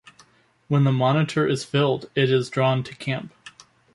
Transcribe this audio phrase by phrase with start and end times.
[0.67, 3.35] When the monitor is filled it is drawn to camp.